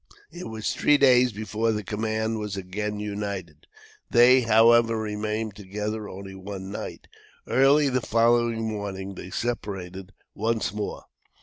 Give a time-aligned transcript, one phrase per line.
[0.31, 3.67] It was three days before the command was again united.
[4.09, 7.07] They, however, remained together only one night.
[7.47, 11.03] Early the following morning they separated once more.